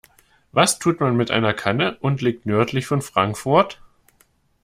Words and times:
Was 0.51 0.79
tut 0.79 0.99
man 0.99 1.15
mit 1.15 1.29
einer 1.29 1.53
Kanne 1.53 1.95
und 2.01 2.23
liegt 2.23 2.47
nördlich 2.47 2.87
von 2.87 3.03
Frankfurt? 3.03 3.79